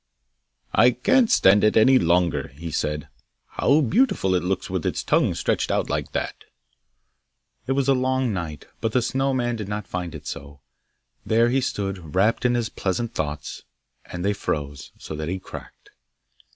[0.73, 3.07] 'I can't stand it any longer!' he said.
[3.49, 6.45] 'How beautiful it looks with its tongue stretched out like that!'
[7.67, 10.59] It was a long night, but the Snow man did not find it so;
[11.23, 13.61] there he stood, wrapt in his pleasant thoughts,
[14.05, 15.91] and they froze, so that he cracked.